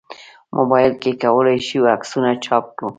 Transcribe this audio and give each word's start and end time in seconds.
موبایل 0.55 0.91
کې 1.01 1.11
کولای 1.23 1.57
شو 1.67 1.79
عکسونه 1.95 2.29
چاپ 2.45 2.65
کړو. 2.77 2.89